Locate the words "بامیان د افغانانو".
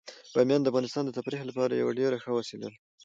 0.33-1.09